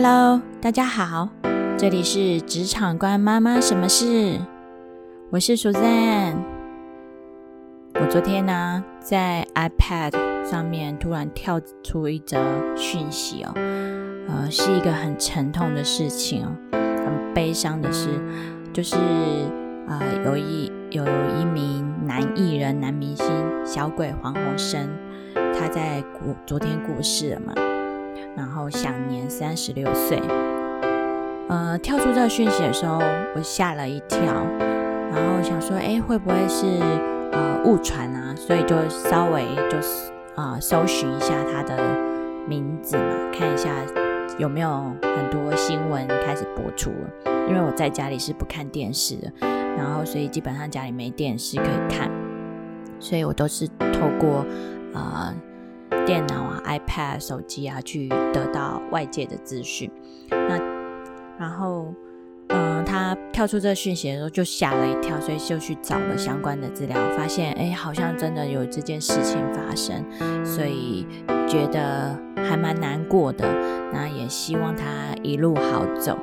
[0.00, 1.28] Hello，大家好，
[1.76, 4.38] 这里是职场关妈妈什么事？
[5.28, 5.82] 我是苏赞。
[8.00, 10.12] 我昨天呢，在 iPad
[10.48, 12.38] 上面突然跳出一则
[12.76, 13.52] 讯息哦，
[14.28, 18.08] 呃，是一个很沉痛的事情哦，很悲伤的事，
[18.72, 18.94] 就是
[19.88, 23.26] 啊，有一有一名男艺人、男明星
[23.66, 24.88] 小鬼黄鸿升，
[25.34, 27.52] 他在过昨天过世了嘛。
[28.38, 30.22] 然后享年三十六岁。
[31.48, 32.98] 呃，跳出这个讯息的时候，
[33.34, 34.20] 我吓了一跳，
[35.10, 36.64] 然后想说，哎，会不会是
[37.32, 38.32] 呃误传啊？
[38.36, 41.76] 所以就稍微就是啊搜寻一下他的
[42.46, 43.74] 名字嘛，看一下
[44.38, 44.70] 有没有
[45.02, 47.32] 很多新闻开始播出了。
[47.48, 52.08] 因为我在家里是不看电视的，然后所以基本上家里没电视可以看，
[53.00, 54.46] 所以我都是透过
[54.94, 55.34] 呃。
[56.06, 59.90] 电脑啊、iPad、手机啊，去得到外界的资讯。
[60.30, 60.58] 那
[61.38, 61.92] 然后，
[62.48, 70.04] 嗯，他跳出这个讯息的时候就吓了一跳，所以就去找了相关的资料，发现哎，好像真的有这件事情发生，
[70.44, 71.06] 所以
[71.46, 73.46] 觉得还蛮难过的。
[73.92, 74.84] 那也希望他
[75.22, 76.18] 一路好走。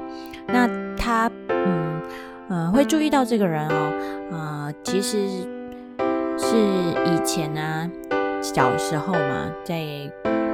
[0.47, 0.67] 那
[0.97, 2.01] 他，嗯
[2.49, 3.93] 嗯，会注意到这个人哦，
[4.31, 5.17] 呃，其实
[6.37, 7.89] 是以前呢。
[8.53, 9.75] 小时候嘛，在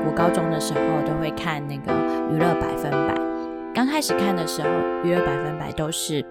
[0.05, 1.91] 我高中的时候都会看那个
[2.31, 3.13] 娱乐百分百。
[3.75, 4.69] 刚开始看的时候，
[5.03, 6.21] 娱乐百分百都是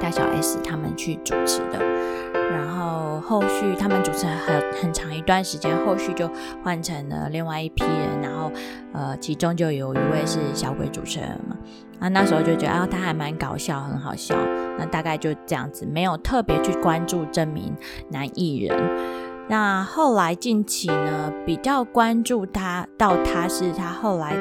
[0.00, 1.84] 大小 S 他们去主持的，
[2.32, 6.30] 然后后续他们主持很很长一段时间，后续就
[6.62, 8.52] 换成了另外一批人，然后
[8.92, 11.56] 呃，其中就有一位是小鬼主持人嘛。
[11.98, 14.36] 啊，那时候就觉得啊，他还蛮搞笑，很好笑。
[14.78, 17.74] 那大概就这样子，没有特别去关注这名
[18.08, 19.29] 男艺人。
[19.50, 24.36] 那后来近期呢，比较关注他，到他是他后来，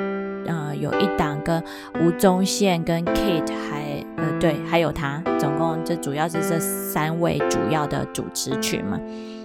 [0.46, 1.64] 呃，有一档跟
[2.00, 9.00] 吴宗宪、跟 Kate 还，呃，对，还有他，总共这主要是这三位主要的主持群嘛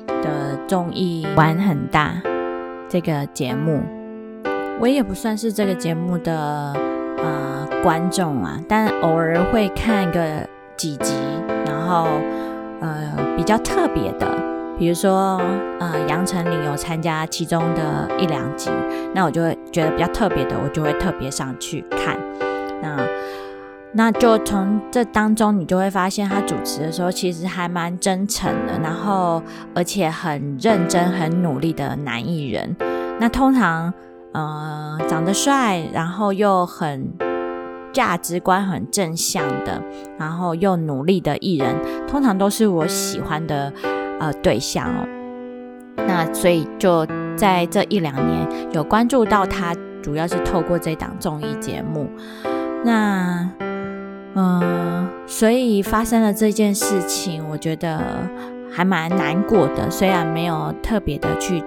[0.06, 2.20] 的综艺玩很大
[2.86, 3.80] 这个节目，
[4.78, 6.74] 我也不算是这个节目的
[7.16, 10.46] 呃观众啊，但偶尔会看个
[10.76, 11.14] 几集，
[11.64, 12.06] 然后
[12.82, 14.43] 呃比较特别的。
[14.76, 15.40] 比如说，
[15.78, 18.70] 呃，杨丞琳有参加其中的一两集，
[19.14, 22.18] 那我就会觉得比较特别的，我就会特别上去看。
[22.82, 23.06] 那
[23.92, 29.40] 那就从这当中，你就会发现他主持的时候其实还蛮真诚的，然后
[29.74, 32.76] 而且很认真、很努力的男艺人。
[33.20, 33.94] 那通常，
[34.32, 37.08] 呃，长得帅，然后又很
[37.92, 39.80] 价值观很正向的，
[40.18, 41.76] 然后又努力的艺人，
[42.08, 43.72] 通常都是我喜欢的。
[44.20, 45.06] 呃，对象哦，
[45.96, 52.08] 那所以就在这一两年有关注到他，主要是透过这档综艺节目。
[52.84, 53.50] 那
[54.34, 58.00] 嗯，所以发生了这件事情，我觉得
[58.70, 59.90] 还蛮难过的。
[59.90, 61.62] 虽然没有特别的去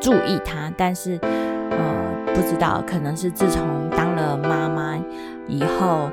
[0.00, 1.78] 注意他，但是呃，
[2.34, 4.96] 不知道可能是自从当了妈妈
[5.46, 6.10] 以后，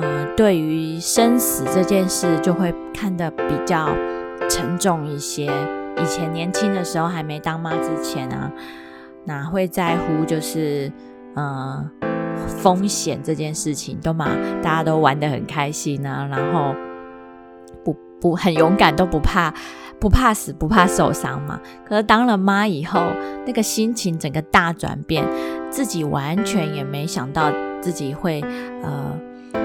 [0.00, 3.88] 嗯，对于生死这件事就会看得比较。
[4.48, 5.46] 沉重一些。
[5.96, 8.50] 以前年轻的时候还没当妈之前啊，
[9.24, 10.92] 哪会在乎就是
[11.34, 11.88] 呃
[12.46, 13.98] 风险这件事情？
[14.00, 14.28] 都嘛，
[14.62, 16.74] 大家都玩得很开心啊，然后
[17.84, 19.54] 不不很勇敢，都不怕
[20.00, 21.60] 不怕死，不怕受伤嘛。
[21.86, 23.00] 可是当了妈以后，
[23.46, 25.24] 那个心情整个大转变，
[25.70, 28.40] 自己完全也没想到自己会
[28.82, 29.16] 呃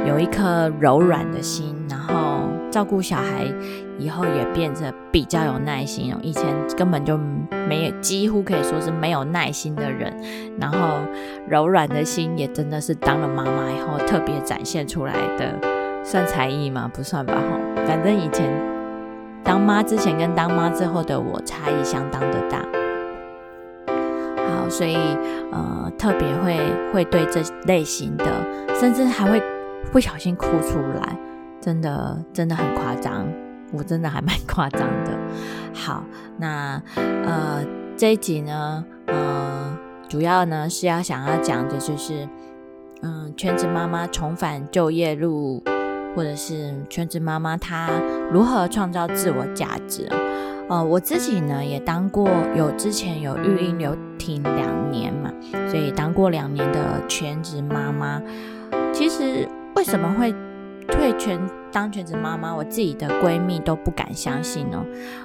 [0.08, 3.46] 有一颗柔软的心，然后照顾小孩。
[4.02, 6.46] 以后也变得比较有耐心哦，以前
[6.78, 7.18] 根本就
[7.68, 10.16] 没有，几乎可以说是没有耐心的人。
[10.58, 11.02] 然后
[11.50, 15.54] 柔软的心也真的是当了妈妈以后特别展现出来的，
[16.02, 16.90] 算才艺吗？
[16.94, 17.60] 不算吧，哈。
[17.86, 18.50] 反正以前
[19.44, 22.60] 当妈之前跟当妈之后的我差异相当的大。
[24.48, 24.96] 好，所以
[25.52, 26.58] 呃特别会
[26.94, 28.26] 会对这类型的，
[28.80, 29.44] 甚至还会
[29.92, 31.18] 不小心哭出来，
[31.60, 33.28] 真的真的很夸张。
[33.72, 35.12] 我真的还蛮夸张的。
[35.74, 36.04] 好，
[36.38, 37.64] 那呃
[37.96, 39.78] 这一集呢，呃
[40.08, 42.28] 主要呢是要想要讲的就是，
[43.04, 45.64] 嗯全职妈妈重返就业路，
[46.16, 47.92] 或者是全职妈妈她
[48.32, 50.10] 如何创造自我价值。
[50.68, 55.32] 呃我自己呢也当过有之前有育婴留停两年嘛，
[55.68, 58.20] 所以当过两年的全职妈妈。
[58.92, 59.48] 其实
[59.80, 60.36] 为什么会
[60.90, 61.40] 退全？
[61.72, 64.84] 当全职妈妈，我自己的闺蜜都不敢相信哦。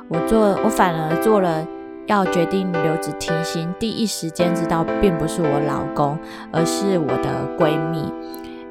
[0.09, 1.67] 我做，我反而做了
[2.07, 6.17] 要决定留职停薪，第一时间知道并不是我老公，
[6.53, 8.13] 而是我的闺蜜，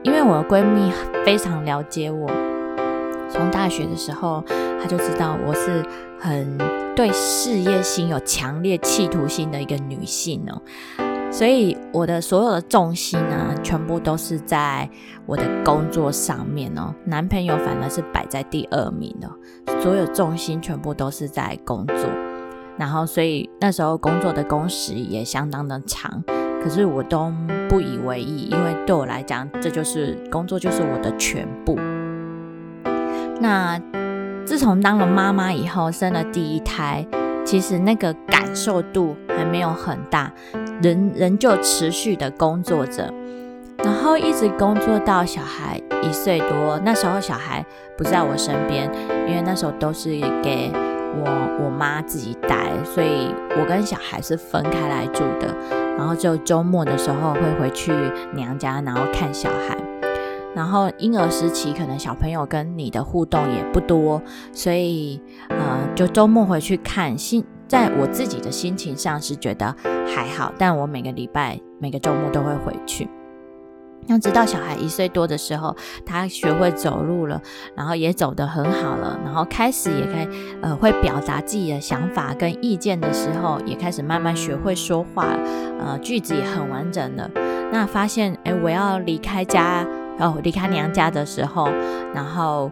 [0.03, 0.89] 因为我的闺蜜
[1.25, 2.31] 非常了解我。
[3.29, 4.41] 从大学的时候，
[4.79, 5.83] 她就知道我是
[6.17, 6.57] 很
[6.95, 10.61] 对事业心有强烈企图心的一个女性哦，
[11.33, 14.87] 所以我的所有的重心呢，全部都是在
[15.25, 16.93] 我的工作上面哦。
[17.05, 19.27] 男朋友反而是摆在第二名的，
[19.81, 21.95] 所有重心全部都是在工作。
[22.77, 26.23] 然后，所以那时候工作的工时也相当的长，
[26.63, 27.33] 可是我都
[27.67, 31.79] 不以为意，因为对我来讲，这就是工作，就是我的全部。
[33.41, 33.81] 那
[34.45, 37.03] 自从当了妈妈以后，生了第一胎，
[37.43, 40.31] 其实那个感受度还没有很大，
[40.81, 43.13] 人仍旧持续的工作着，
[43.77, 47.65] 然后一直工作到小孩一岁多，那时候小孩
[47.97, 48.89] 不在我身边，
[49.27, 50.09] 因为那时候都是
[50.41, 50.71] 给。
[51.15, 51.29] 我
[51.63, 55.55] 我妈自己带，所以我跟小孩是分开来住的。
[55.95, 57.93] 然后就周末的时候会回去
[58.33, 59.77] 娘家，然后看小孩。
[60.55, 64.19] 然后婴儿时期可能小朋友跟你的互动也不多，
[64.51, 69.75] 所以呃，就周末回去看，新在我自己的心情上是觉得
[70.15, 70.53] 还好。
[70.59, 73.09] 但我每个礼拜每个周末都会回去。
[74.05, 75.75] 要直到小孩一岁多的时候，
[76.05, 77.41] 他学会走路了，
[77.75, 80.27] 然后也走得很好了，然后开始也开
[80.61, 85.25] 呃会表达自己的想法跟意见的时候，也开始慢慢学会说话，
[85.79, 87.27] 呃句子也很完整了。
[87.71, 89.83] 那发现哎我要离开家
[90.19, 91.67] 哦离开娘家的时候，
[92.13, 92.69] 然后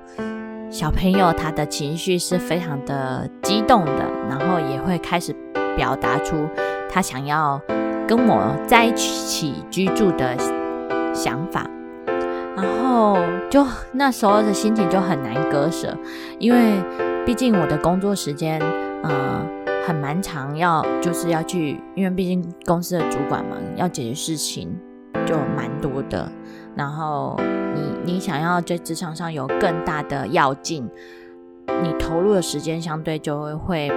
[0.71, 5.35] 小朋友他的情绪是非常的激动的，然后也会开始
[5.75, 6.47] 表达出
[6.89, 7.61] 他想要
[8.07, 10.35] 跟我在一起居住的。
[11.13, 11.69] 想法，
[12.55, 13.17] 然后
[13.49, 15.93] 就那时候的心情就很难割舍，
[16.39, 16.81] 因为
[17.25, 18.57] 毕竟我的工作时间，
[19.03, 19.45] 呃，
[19.85, 24.73] 很蛮长，要就是要去，因为毕竟公司的主管嘛，要解决事情
[25.25, 26.31] 就蛮多的。
[26.77, 27.37] 然后
[27.73, 30.89] 你你想要在职场上有更大的要进，
[31.81, 33.91] 你投入的时间相对就会会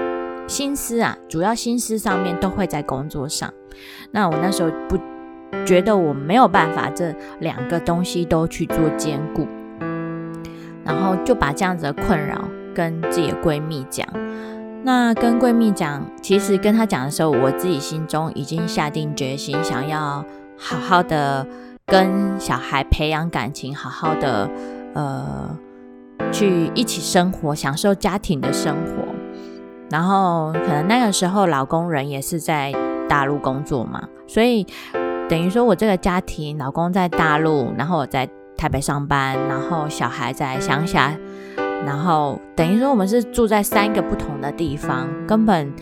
[0.46, 3.52] 心思啊，主要心思上面都会在工作上。
[4.10, 4.98] 那我那时候不。
[5.64, 9.46] 觉得我没有办法这两个东西都去做兼顾，
[10.84, 12.44] 然后就把这样子的困扰
[12.74, 14.06] 跟自己的闺蜜讲。
[14.82, 20.24] 那跟闺蜜讲，其实跟她讲的时候，我自己心中已经下定决心，想要
[20.58, 21.46] 好好的
[21.86, 24.48] 跟小孩培养感情，好好的
[24.94, 25.56] 呃
[26.32, 29.04] 去一起生活，享受家庭的生活。
[29.90, 32.72] 然后可能那个时候老公人也是在
[33.08, 34.66] 大陆工作嘛，所以。
[35.26, 38.28] 等于说，我这个家庭，老公在大陆，然后我在
[38.58, 41.16] 台北上班，然后小孩在乡下，
[41.56, 45.72] 然后等于说我们是住在三个不同的地方，根本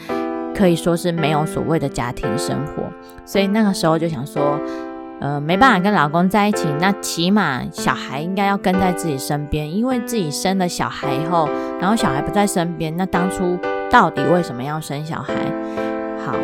[0.55, 2.85] 可以说是没有所谓的家庭生活。
[3.25, 4.57] 所以那个时候就想说，
[5.23, 11.49] 呃，没办法跟老公在一起，那起码小孩应该要跟在自己身边，因为自己生了小孩以后，
[11.81, 13.57] 然后小孩不在身边，那当初
[13.89, 15.33] 到底为什么要生小孩？
[16.27, 16.35] 好，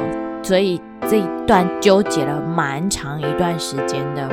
[0.43, 0.81] 所以。
[1.09, 4.29] 这一段纠结了蛮长一段时间的，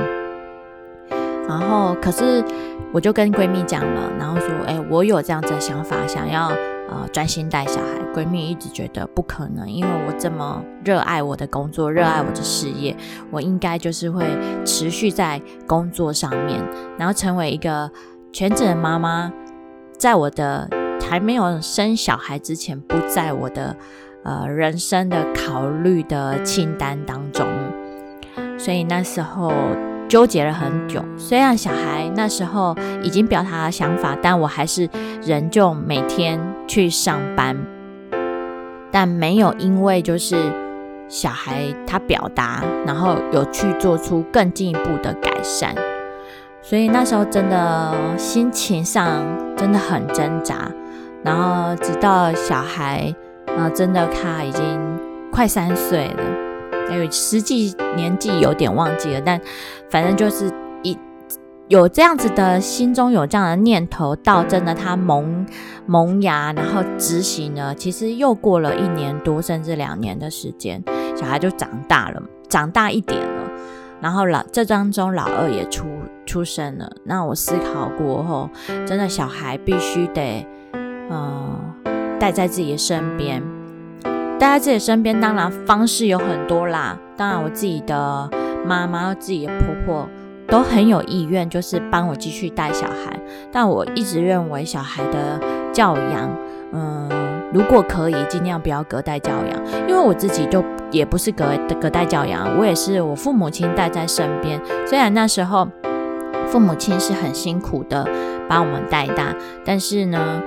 [1.47, 2.43] 然后可是
[2.91, 6.51] 我就跟闺蜜讲了，然后说，哎，我有这样子的想法，想要
[6.89, 7.87] 呃专心带小孩。
[8.13, 12.95] 闺蜜一直觉得不可能，因为我这么热爱我的工作，热爱我的事业，
[13.29, 14.25] 我应该就是会
[14.65, 16.63] 持续在工作上面，
[16.97, 17.91] 然后成为一个
[18.31, 19.31] 全职的妈妈，
[19.97, 20.69] 在我的
[21.09, 23.75] 还没有生小孩之前，不在我的。
[24.27, 27.45] 呃，人生的考虑的清单当中，
[28.57, 29.53] 所以那时候
[30.09, 30.99] 纠结了很久。
[31.15, 34.89] 虽然小孩那时候已经表达了想法，但我还是
[35.23, 37.57] 仍旧每天去上班，
[38.91, 40.35] 但没有因为就是
[41.07, 45.75] 小孩他表达，然后有去做出更进一步的改善。
[46.61, 49.23] 所以那时候真的心情上
[49.55, 50.71] 真的很挣扎，
[51.23, 53.13] 然后直到小孩。
[53.57, 54.99] 啊，真的，他已经
[55.31, 56.23] 快三岁了，
[56.89, 59.39] 哎实际年纪有点忘记了，但
[59.89, 60.51] 反正就是
[61.67, 65.45] 有这样子的心中有这样的念头，到真的他萌
[65.85, 70.83] 萌芽，然后执行了，其实又过了一年多，甚至两年的时间，
[71.15, 73.51] 小孩就长大了，长大一点了，
[73.99, 75.85] 然后老这当中老二也出
[76.25, 76.91] 出生了。
[77.03, 78.49] 那我思考过后，
[78.85, 80.45] 真的小孩必须得，
[81.09, 81.73] 嗯。
[82.17, 83.43] 带在自己的身边，
[84.39, 86.97] 待在自己身边，当然方式有很多啦。
[87.17, 88.29] 当然，我自己的
[88.65, 90.09] 妈妈、自己的婆婆
[90.47, 93.19] 都很有意愿，就是帮我继续带小孩。
[93.51, 95.39] 但我一直认为，小孩的
[95.73, 96.29] 教养，
[96.71, 97.09] 嗯，
[97.53, 101.45] 如果可以，尽量不要隔代教养，因为我自己就也不是隔
[101.81, 104.59] 隔代教养，我也是我父母亲带在身边。
[104.85, 105.67] 虽然那时候
[106.47, 108.07] 父母亲是很辛苦的
[108.47, 109.35] 把我们带大，
[109.65, 110.41] 但是呢，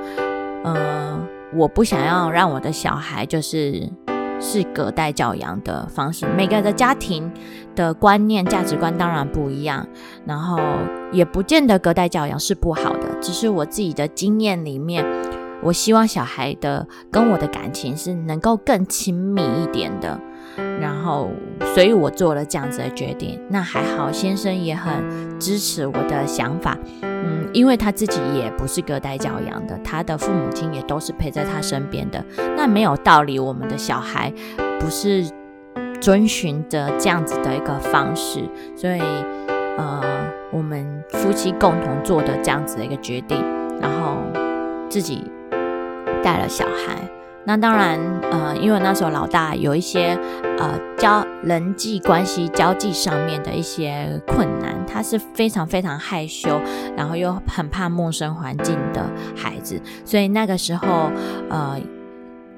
[0.65, 1.19] 呃，
[1.55, 3.89] 我不想要让我的小孩就是
[4.41, 6.27] 是隔代教养的方式。
[6.37, 7.31] 每个人的家庭
[7.75, 9.87] 的观念、价值观当然不一样，
[10.25, 10.59] 然后
[11.13, 15.05] 也不见得隔代教养是不好的，只是我自己的经验里面。
[15.61, 20.21] 我希望小孩的跟我的感情是能够更亲密一点的，
[20.81, 21.31] 然后，
[21.75, 23.41] 所以我做了这样子的决定。
[23.49, 24.93] 那还好，先生也很
[25.39, 32.25] 支持我的想法，嗯，因为他自己也不是隔代教养的，他的父母亲也都是陪在他身边的。
[32.57, 34.33] 那没有道理，我们的小孩
[34.81, 35.25] 不是
[36.01, 38.41] 遵循着这样子的一个方式，
[38.77, 39.01] 所以，
[39.77, 40.03] 呃，
[40.53, 43.43] 我们夫妻共同做的这样子的一个决定，
[43.81, 44.17] 然后
[44.89, 45.25] 自己。
[46.21, 47.09] 带了小孩，
[47.49, 47.99] 那当然，
[48.31, 50.09] 呃，因为那时候老大有一些
[50.59, 56.61] 呃交人际关系交际上面的一些困难，他是非常非常害羞，
[56.95, 59.03] 然后又很怕陌生环境的
[59.35, 61.11] 孩子，所以那个时候
[61.49, 61.81] 呃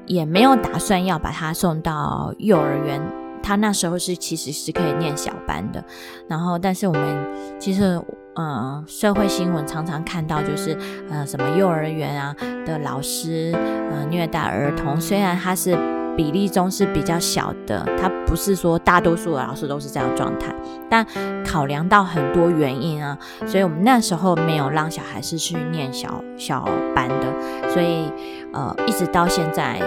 [0.07, 3.01] 也没有打算要把他送到幼儿园。
[3.43, 5.85] 他那时候是其实是可以念小班的，
[6.29, 7.27] 然后但是我们
[7.59, 8.01] 其实。
[8.37, 10.79] 嗯，社会新闻常常看到，就是
[11.11, 13.53] 呃，什么幼儿园啊的老师，
[13.91, 14.99] 呃，虐待儿童。
[15.01, 15.77] 虽然他是
[16.17, 20.55] 比例中是比较小的，他不是说大多数的老师都是这样状态，
[20.89, 21.05] 但
[21.45, 28.11] 考量到很多原因啊，所以我们那时候没有让小孩是去念小小班的，所以
[28.53, 29.83] 呃，一直到现在，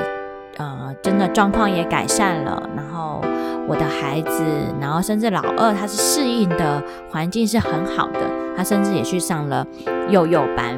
[0.58, 3.22] 呃，真的状况也改善了，然后。
[3.66, 4.44] 我的孩子，
[4.82, 8.20] 然后甚至老二，他是适应的环境是很好的，
[8.58, 9.66] 他甚至也去上了
[10.10, 10.78] 幼幼班，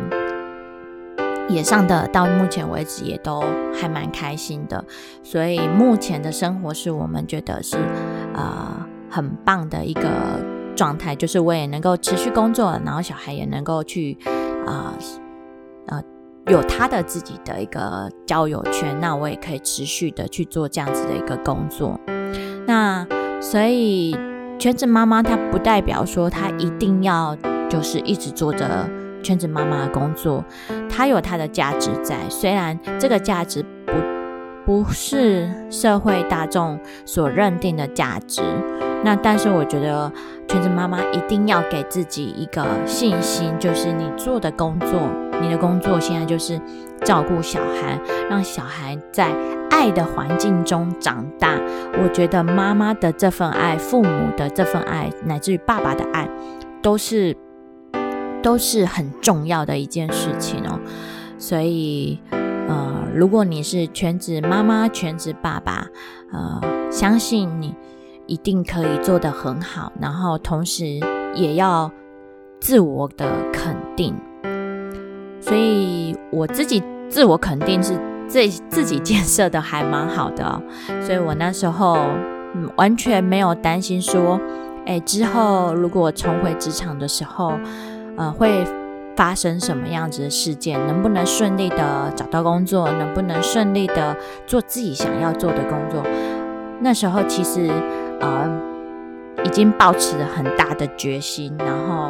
[1.49, 4.85] 也上的到目前为止也都还蛮开心的，
[5.23, 7.75] 所以目前的生活是我们觉得是
[8.35, 10.07] 呃很棒的一个
[10.75, 14.15] 状态，就是我也能够持续工作，然后小孩也能够去
[14.67, 14.93] 啊呃
[16.47, 21.99] 有他的自己的一个交友圈，那我也可以持续的去做这样子的一个工作。
[22.67, 23.05] 那
[23.41, 24.15] 所以
[24.59, 27.35] 全职妈妈她不代表说她一定要
[27.69, 28.87] 就是一直做着
[29.23, 30.43] 全职妈妈的工作，
[30.89, 32.17] 她有她的价值在。
[32.29, 38.41] 虽然这个价值不不是社会大众所认定的价值，
[39.03, 40.11] 那但是我觉得
[40.47, 44.89] 全职妈妈一定要给自己一个信心，就是你做的工作，
[45.41, 46.59] 你的工作现在就是
[47.03, 47.99] 照顾小孩，
[48.29, 49.33] 让小孩在。
[49.71, 51.59] 爱的环境中长大，
[52.01, 56.29] 我觉得妈妈的这份爱、父母的这份爱，乃至于爸爸的爱，
[56.81, 57.35] 都是
[58.41, 60.79] 都是很重要的一件事情哦。
[61.37, 65.85] 所以，呃，如果你是全职妈妈、全职爸爸，
[66.31, 67.75] 呃，相信你
[68.27, 70.85] 一定可以做得很好，然后同时
[71.35, 71.91] 也要
[72.61, 74.15] 自我的肯定。
[75.45, 77.93] 所以，我自己自我肯定是。
[78.27, 80.59] 自自己建设的还蛮好的，
[80.99, 81.95] 所以我那时候
[82.55, 84.41] 嗯完全没有担心说，
[84.87, 87.53] 哎之后如果重回职场的时候，
[88.17, 88.65] 呃会
[89.15, 96.01] 发生什么样子的事件，能不能顺利的找到工作，能不能顺利的做自己想要做的工作，
[96.81, 97.69] 那时候其实
[98.21, 98.59] 呃
[99.43, 102.09] 已经抱持了很大的决心，然后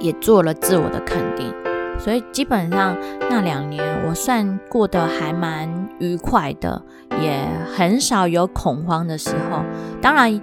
[0.00, 1.54] 也做了自我的肯定。
[1.98, 2.96] 所以基本上
[3.30, 6.80] 那两年我算过得还蛮愉快的，
[7.20, 7.40] 也
[7.74, 9.62] 很少有恐慌的时候。
[10.00, 10.40] 当然，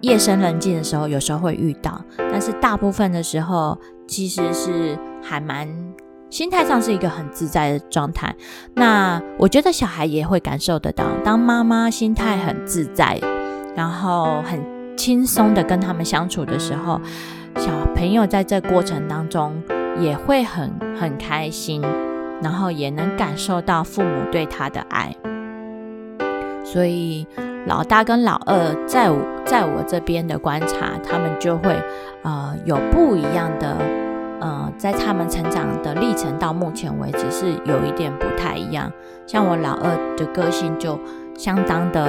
[0.00, 5.68] 夜深人静的时候有时候会遇到，但是大部分的时候其实是还蛮
[6.30, 8.34] 心态上是一个很自在的状态。
[8.74, 13.20] 那我觉得小孩也会感受得到，当妈妈心态很自在，
[13.74, 14.60] 然后很
[14.96, 17.00] 轻松的跟他们相处的时候，
[17.56, 19.62] 小朋友在这过程当中。
[19.98, 21.82] 也会很很开心，
[22.42, 25.14] 然后也能感受到父母对他的爱，
[26.64, 27.26] 所以
[27.66, 29.10] 老大跟老二在
[29.44, 31.74] 在我这边的观察，他们就会
[32.22, 33.76] 呃有不一样的
[34.40, 38.90] 呃，在他们成长的历程到目前为止是有一点不太一样。
[39.26, 40.98] 像我老二的个性就
[41.34, 42.04] 相当的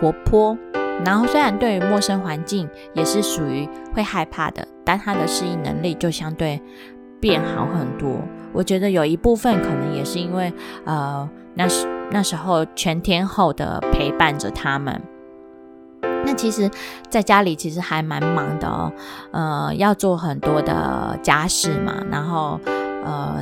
[0.00, 0.56] 活泼，
[1.04, 6.60] 然后虽然对于陌生环境也是属于会害怕的，但他的适应能力就相对。
[7.20, 8.20] 变好很多，
[8.52, 10.52] 我觉得有一部分可能也是因为，
[10.84, 15.00] 呃，那时那时候全天候的陪伴着他们。
[16.02, 16.68] 那其实，
[17.08, 18.92] 在家里其实还蛮忙的哦，
[19.30, 22.58] 呃，要做很多的家事嘛，然后
[23.04, 23.40] 呃，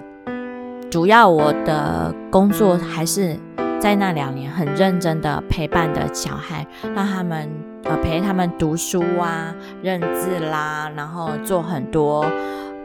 [0.91, 3.35] 主要我的工作还是
[3.81, 7.49] 在那两年很认真的陪伴的小孩，让他们
[7.85, 12.25] 呃陪他们读书啊、认字啦，然后做很多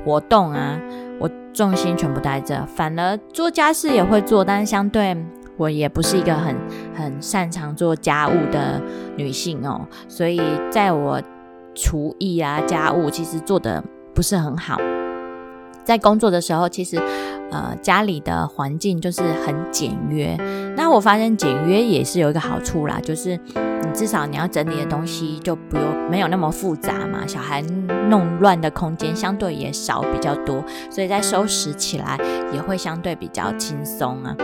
[0.04, 0.80] 活动啊，
[1.20, 5.16] 我重心全部在这，反而做家事也会做，但是相对
[5.58, 6.56] 我也不是一个很
[6.96, 8.82] 很擅长做家务的
[9.18, 11.22] 女性哦，所以在我
[11.75, 13.84] 厨艺啊、家务其实做的
[14.14, 14.78] 不是很好。
[15.86, 16.98] 在工作的时候，其实，
[17.51, 20.36] 呃，家里的环境就是很简约。
[20.75, 27.25] 那我发现简约也是有一个好处啦，就是你至少你要整理的东西就不用没有那么复杂嘛。
[27.27, 27.62] 小孩
[28.10, 32.20] 弄乱的空间相对也少比较多，所以在收拾起来
[32.51, 34.36] 也会相对比较轻松啊。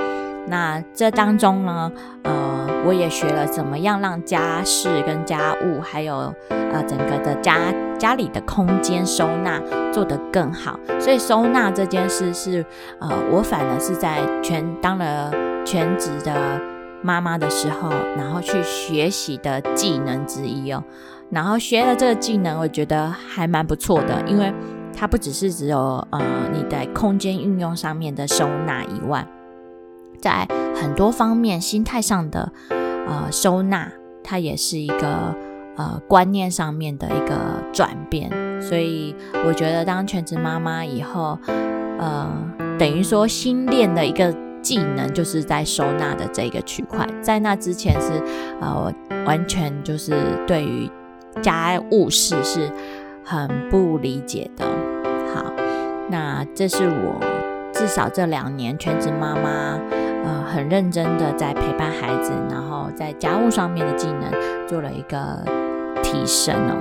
[0.48, 1.92] 那这当中呢，
[2.24, 7.58] 呃，我也学了怎么样让家事跟家务，还有呃整个的家
[7.98, 9.62] 家里的空间收纳
[9.94, 10.80] 做得更好。
[11.00, 12.66] 所以收纳这件事是，
[13.00, 15.32] 呃，我反而是在全当了
[15.64, 16.60] 全职的
[17.02, 20.84] 妈妈的时候，然后去学习的技能之一哦。
[21.30, 24.52] 然后学了这个技能，我觉得还蛮不错的，因为
[24.94, 26.20] 它不只是只有呃
[26.52, 29.26] 你在空间运用上面的收纳以外。
[30.22, 33.92] 在很多方面，心态上的呃收纳，
[34.24, 35.36] 它也是一个
[35.76, 37.36] 呃观念上面的一个
[37.74, 38.30] 转变。
[38.62, 41.38] 所以我觉得当全职妈妈以后，
[41.98, 42.30] 呃，
[42.78, 47.08] 等于说新练的一个技能，就是在收纳的这个区块。
[47.22, 48.12] 在那之前是
[48.62, 48.94] 呃
[49.26, 50.14] 完全就是
[50.46, 50.88] 对于
[51.42, 52.70] 家务事是
[53.26, 54.66] 很不理解的。
[55.34, 55.52] 好，
[56.10, 57.20] 那这是我
[57.74, 59.80] 至少这两年全职妈妈。
[60.24, 64.32] 呃，很认真的在陪伴孩子，然后在家务上面的技能
[64.68, 65.44] 做了一个
[66.04, 66.76] 提升哦。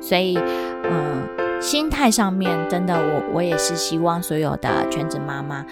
[0.00, 5.66] 所以，嗯，心态上面真的，我我也是希望所有的全职妈妈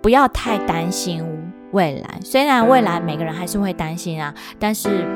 [0.00, 1.24] 不要太担心
[1.72, 2.18] 未来。
[2.24, 5.06] 虽然未来每个人还是会担心啊，但是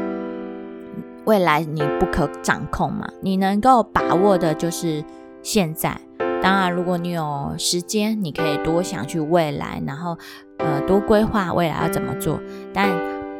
[1.24, 5.02] 未来你不可掌控嘛，你能够把握的就是
[5.42, 5.98] 现在。
[6.42, 10.18] 当然，如果你有时间，你可以多想去未来，然后
[10.58, 12.40] 呃多规划未来要怎么做。
[12.72, 12.90] 但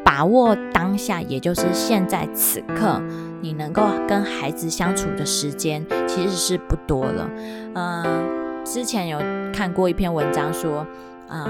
[0.04, 3.00] 把握当下，也就是现在此刻，
[3.40, 7.28] 你能够跟孩子相处的时间其实是不多了。
[7.74, 8.26] 嗯，
[8.64, 9.18] 之前有
[9.52, 10.86] 看过一篇文章说，
[11.28, 11.48] 呃。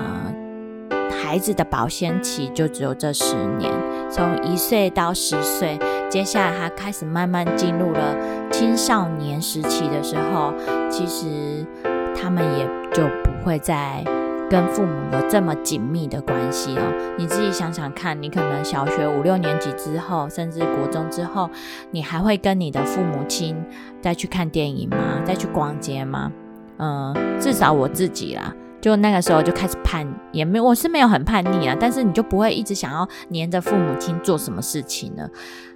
[1.22, 3.72] 孩子的保鲜期就只有这十年，
[4.11, 5.79] 从一岁到十岁，
[6.11, 8.14] 接下来他开始慢慢进入了
[8.53, 10.53] 青少年时期的时候，
[10.90, 11.66] 其实
[12.14, 14.05] 他们也就不会再
[14.51, 17.15] 跟父母有这么紧密的关系哦。
[17.19, 21.51] 你自己想想看，你可能小学五六年级之后，甚至国中之后，
[21.91, 23.57] 你还会跟你的父母亲
[24.01, 25.21] 再去看电影吗？
[25.25, 26.33] 再去逛街吗？
[26.79, 28.55] 嗯，至少我自己啦。
[28.85, 35.27] 就那个时候就开始叛，也没我是没有很叛逆啊，但是你就不会一直想要黏着父母亲做什么事情了，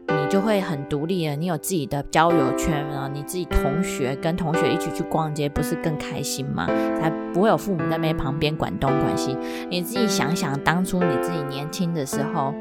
[0.08, 6.66] 你就会很独立了，你有自己的交友圈啊，你自己同学跟同学一起去逛街，不是更开心吗？
[7.00, 9.34] 才不会有父母在那旁边管东管西。
[9.70, 12.52] 你自己想想，当初你自己年轻的时候，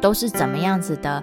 [0.00, 1.22] 都是怎么样子的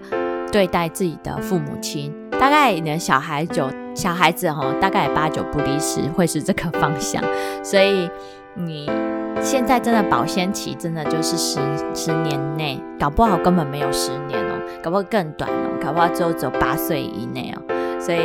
[0.52, 2.14] 对待自己的父母亲？
[2.40, 3.68] 大概你的小孩就
[4.00, 7.22] 小孩子哈，大概八九不离十会是这个方向，
[7.62, 8.10] 所以
[8.54, 8.90] 你
[9.42, 11.60] 现在真的保鲜期真的就是十
[11.94, 18.22] 十年内，搞不好根本没有十年哦，搞不好更短哦，搞不好只有只有八岁以内哦，所以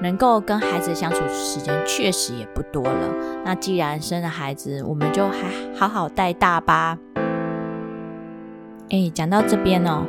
[0.00, 3.08] 能够跟孩子相处时间确实也不多了。
[3.44, 6.98] 那既然生了孩子，我们就还好好带大吧。
[8.90, 10.04] 哎，讲到这边哦，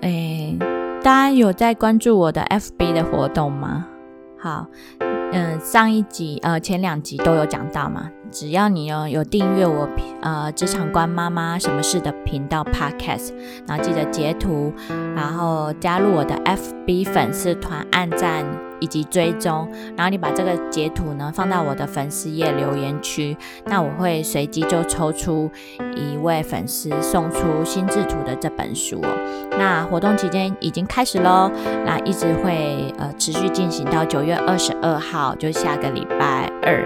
[0.00, 0.71] 哎。
[1.02, 3.86] 大家有在关注我的 FB 的活动吗？
[4.38, 4.66] 好，
[5.32, 8.08] 嗯，上一集呃前两集都有讲到嘛。
[8.30, 9.88] 只要你有有订阅我
[10.22, 13.32] 呃职场观妈妈什么事的频道 Podcast，
[13.66, 14.72] 然后记得截图，
[15.16, 18.44] 然后加入我的 FB 粉丝团，按赞。
[18.82, 25.48] 以及追踪，然后你把这个截图呢放到我的粉丝页留言区，那我会随机就抽出
[25.94, 29.00] 一位粉丝送出心智图的这本书。
[29.52, 31.48] 那活动期间已经开始喽，
[31.86, 36.84] 那一直会呃持续进行到九月二十二号，就下个礼拜二。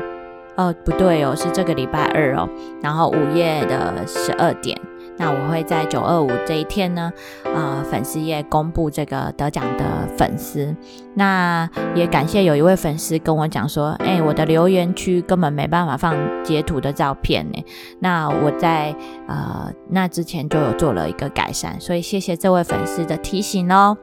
[0.56, 2.46] 哦，不对哦，是这个礼拜二哦。
[2.82, 4.78] 然后午夜的十二点。
[5.18, 7.12] 那我会在九二五这一天呢，
[7.44, 9.85] 呃，粉丝页公布这个得奖的
[10.16, 10.74] 粉丝。
[11.14, 17.64] 那也感谢有一位粉丝跟我讲说，哎，我的留言区根本没办法放截图的照片呢。
[18.00, 18.94] 那我在
[19.26, 23.96] 呃那之前就有做了一个改善，所以谢谢这位粉丝的提醒哦。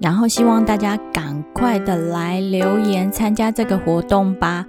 [0.00, 4.66] 然后希望大家赶快的来留言参加这个活动吧。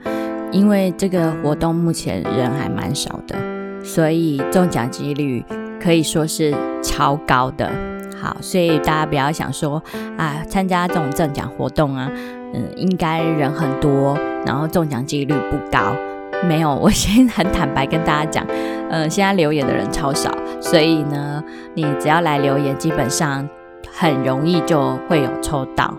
[0.51, 3.36] 因为这个活动目前人还蛮少的，
[3.84, 5.43] 所以中奖几率
[5.84, 7.69] 可以说是超高的。
[8.22, 9.84] 好，所以大家不要想说
[10.17, 12.10] 啊，参加这种中奖活动啊，
[12.54, 15.93] 嗯，应该人很多，然后中奖几率不高。
[16.48, 18.46] 没有，我 先很坦白跟大家讲，
[18.89, 21.43] 呃，现在留言的人超少，所以呢，
[21.74, 23.48] 你只要来留言，基本上
[23.91, 25.93] 很容易就会有抽到，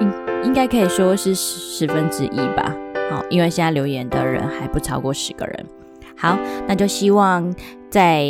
[0.00, 0.12] 应
[0.44, 2.74] 应该可以说是十分之一吧。
[3.10, 5.66] 好，因为现在留言的人还不超过十个人。
[6.18, 7.54] 好，那就希望
[7.96, 8.26] 在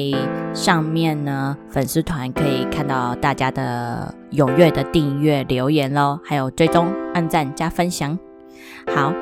[0.54, 8.16] 上面呢，粉丝团可以看到大家的踊跃的订阅留言喽，还有追踪、按赞加分享。
[8.94, 9.12] 好，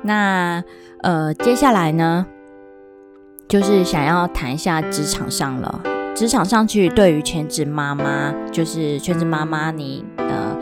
[0.00, 0.64] 那
[1.02, 2.24] 呃，接下来呢，
[3.46, 5.82] 就是想要谈一下职场上了。
[6.14, 10.56] 职场上去，对于全职妈妈，就是全职妈妈，你呃。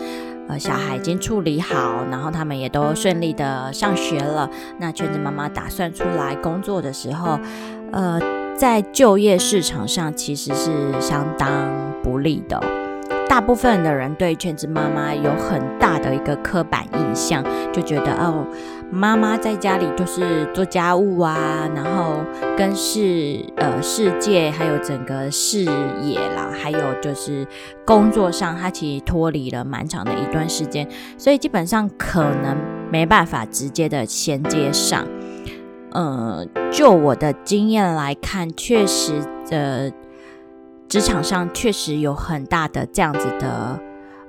[0.49, 4.49] 呃，小孩已经处理好，然后他们也都顺利的上学了。
[4.79, 7.39] 那全职妈妈打算出来工作的时候，
[7.93, 8.19] 呃，
[8.59, 11.49] 在就业市场上其实是相当
[12.03, 12.61] 不利的。
[13.29, 18.45] 大部分的人对全职妈妈有很大的一个刻板印象，就觉得哦，
[18.91, 22.17] 妈妈在家里就是做家务啊，然后
[22.57, 25.65] 跟世呃世界还有整个视
[26.03, 27.47] 野啦，还有就是
[27.85, 32.57] 工作上，她其实脱离了蛮长的一段时间，所以基本上可能
[32.91, 35.07] 没办法直接的衔接上。
[35.93, 39.93] 呃，就我的经验来看，确实的。
[40.89, 43.79] 职场上确实有很大的这样子的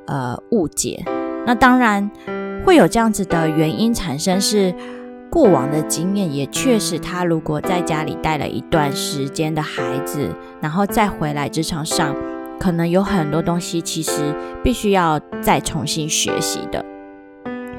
[0.08, 1.02] 呃误解，
[1.46, 2.12] 那当然
[2.66, 4.76] 会有这样子的原因产生，是
[5.32, 12.14] 过往的经验也确实，他如果在家里带了一段时间的孩子，然后再回来职场上，
[12.60, 16.84] 可能有很多东西其实必须要再重新学习的。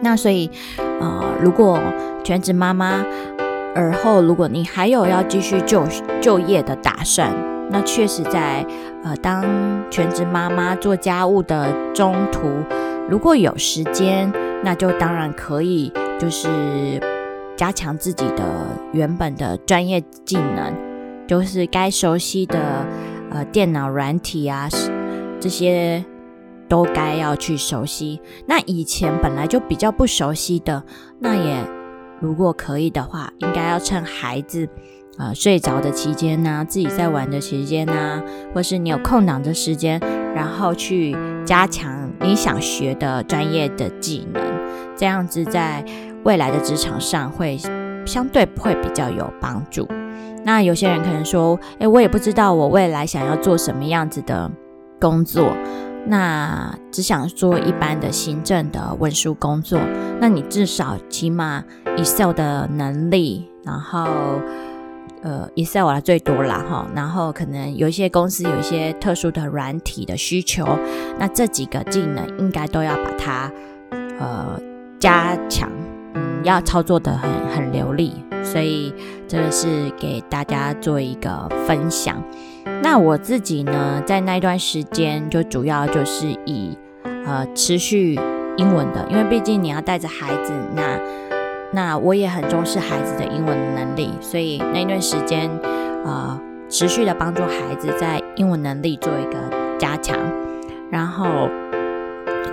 [0.01, 1.79] 那所以呃，如果
[2.25, 3.05] 全职妈妈
[3.75, 5.85] 而后如果你还有要继续就
[6.21, 7.33] 就业的打算。
[7.73, 8.67] 那确实，在
[9.05, 9.45] 呃当
[9.93, 12.49] 全职妈妈做家务的中途，
[13.09, 14.33] 如果有时间，
[14.65, 16.49] 那就当然可以，就是
[17.57, 18.43] 加强自己的
[18.93, 20.75] 原本的专业技能，
[21.29, 22.59] 就是该熟悉的
[23.31, 24.69] 呃电脑软体啊，
[25.39, 26.05] 这些
[26.69, 28.21] 都该要去熟悉。
[28.47, 30.83] 那以前本来就比较不熟悉的，
[31.21, 31.57] 那也
[32.21, 34.69] 如果可以的话，应该要趁孩子。
[35.19, 38.23] 呃，睡着的期间呢，自己在玩的期间呢，
[38.55, 40.01] 或是你有空档的时间，
[40.35, 44.43] 然后去加强你想学的专业的技能，
[44.97, 45.85] 这样子在
[46.25, 47.59] 未来的职场上会
[48.07, 49.87] 相对会比较有帮助。
[50.43, 54.51] 那有些人可能说，诶，我也不知道我未来想要做什么样子的
[54.99, 55.55] 工作，
[56.07, 59.79] 那只想做一般的行政的文书工作，
[60.21, 61.65] 那你至少起码
[61.97, 64.09] Excel 的能力，然后。
[65.23, 70.67] 呃，Excel 啊最多啦哈，然后可能有一些公司有一些特殊的软体的需求，
[71.19, 73.53] 那这几个技能应该都要把它
[74.19, 74.59] 呃
[74.99, 75.71] 加强，
[76.15, 78.95] 嗯，要操作的很很流利，所以
[79.29, 82.17] 这个是给大家做一个分享。
[82.83, 86.77] 那我自己呢，在那段时间就主要就是以
[87.27, 88.18] 呃持续
[88.57, 90.99] 英文的，因为毕竟你要带着孩子那。
[91.73, 95.49] 那我也很重视孩子的英文能力，所以那一段时间，
[96.05, 96.37] 呃，
[96.68, 99.38] 持续的帮助孩子在英文能力做一个
[99.79, 100.18] 加强，
[100.90, 101.49] 然后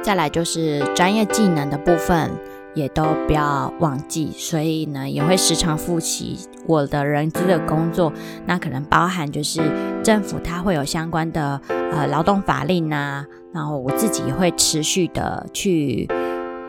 [0.04, 2.30] 再来就是专业技能的部分
[2.78, 8.14] 也都不要忘记，所以呢也会时常复习我的人资的工作，
[8.46, 9.62] 那可能包含就是
[10.04, 16.08] 政府它会有相关的呃劳动法令啊，然后我自己也会持续的去。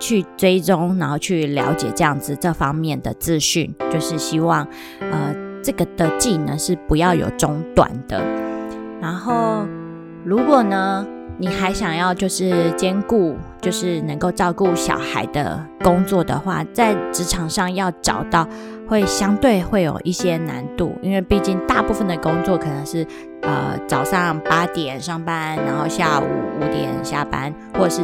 [0.01, 4.65] 去追踪，然后去了解这样子这方面的资讯，就是希望，
[5.01, 8.23] 呃，这个的技能是不要有中断的。
[9.01, 9.67] 然后，
[10.25, 11.07] 如果呢，
[11.39, 18.47] 你还想要就是兼顾，就是能够照顾小孩的工作的话，在职场上要找到
[18.87, 23.07] 会相对会有一些难度，因为毕竟大部分的工作可能是，
[23.43, 26.25] 呃，早上八点上班，然后下午
[26.57, 28.03] 五点下班，或者是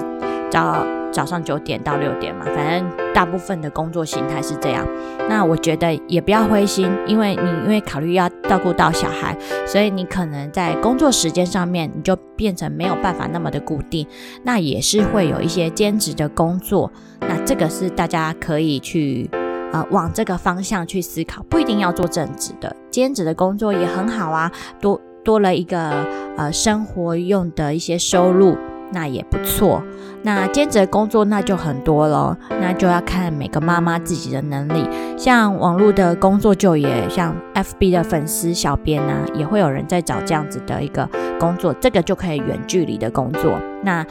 [0.55, 0.87] 到。
[1.15, 4.85] 早上九点到六点嘛，反正大部分的工作形态是这样。
[5.29, 14.05] 那我觉得也不要灰心，因为你因为考虑要照顾到小孩，所以你可能在工作时间上面你就变成没有办法那么的固定。
[14.43, 16.91] 那也是会有一些兼职的工作，
[17.21, 19.31] 那这个是大家可以去
[19.73, 26.05] 呃往这个方向去思考，不一定要做正职的，兼职的工作也很好啊，多多了一个
[26.37, 28.59] 呃生活用的一些收入。
[28.93, 29.83] 那也不错。
[30.25, 34.89] 那兼职工作那就很多了，那就要看每个妈妈自己的能力。
[35.19, 41.07] 像网络的工作就也像 FB 的粉丝小编啊，也会有人在找这样子的一个
[41.39, 43.53] 工作，这个就可以远距离的工作。
[43.83, 44.05] 那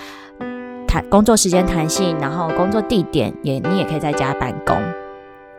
[0.88, 4.78] 弹工作时间弹性，然后工作地点也你也可以在家办公。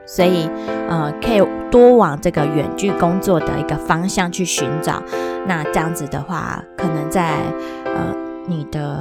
[0.06, 0.48] 所以，
[0.88, 5.02] 呃，可以多往这个远距工作的一个方向去寻找。
[5.48, 7.38] 那这样子的话，可能在
[7.86, 8.14] 呃
[8.46, 9.00] 你的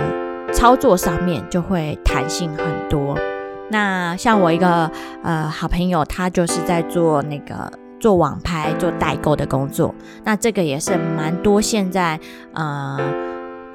[0.54, 3.18] 操作上面就会弹性很多。
[3.70, 4.90] 那像我一个
[5.24, 9.94] 呃好朋友，他就是在做那个做网拍、做代购的工作。
[10.24, 12.20] 那这个也是蛮多现在
[12.54, 13.00] 呃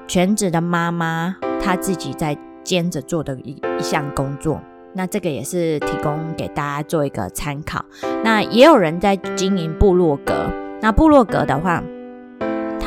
[0.06, 4.60] 全职的妈妈，她自己在兼着做的一一项工作。
[4.94, 7.84] 那这个也是提供给大家做一个参考。
[8.24, 10.34] 那也有人在经营部落格，
[10.80, 11.82] 那部落格的话，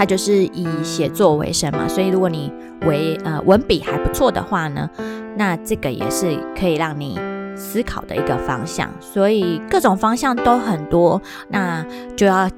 [0.02, 2.52] 它就是以写作为生嘛，所以如果你
[2.88, 4.90] 为呃文笔还不错的话呢，
[5.38, 7.20] 那这个也是可以让你
[7.56, 8.90] 思考的一个方向。
[9.00, 11.86] 所以各种方向都很多，那
[12.16, 12.50] 就要。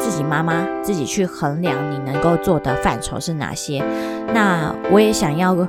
[0.00, 3.84] 自己妈妈自己去衡量你能够做的范畴是哪些。
[4.32, 5.66] 那我也想要鼓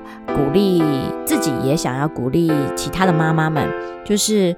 [0.54, 0.84] 励
[1.26, 3.68] 自己，也想要鼓励其他的妈妈们，
[4.06, 4.56] 就是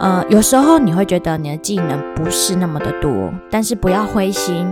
[0.00, 4.66] 呃，有时候你会觉得你的技能不是那么的多，但是不要灰心，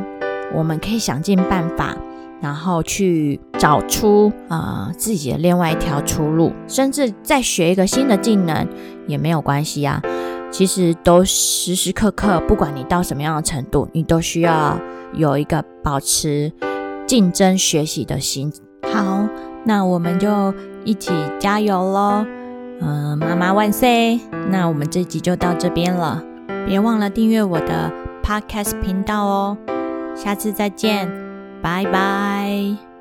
[0.55, 1.97] 我们可以想尽办法，
[2.41, 8.67] 然后去找出呃自己的另外一条出路，甚至再学一个新的技能
[9.07, 10.03] 也没有关系啊。
[10.51, 14.79] 其实都时时刻刻，不管你到什么样的程度，你都需要
[15.15, 16.53] 有一个保持
[17.07, 18.53] 竞争学习的心。
[18.93, 19.27] 好，
[19.65, 20.53] 那我们就
[20.85, 21.11] 一起
[21.41, 22.27] 加油喽！
[22.83, 24.21] 嗯，妈妈万岁！
[24.51, 26.23] 那我们这集就到这边了，
[26.67, 27.91] 别忘了订阅我的
[28.23, 29.57] Podcast 频道哦。
[30.15, 31.09] 下次再见，
[31.63, 32.92] 拜拜。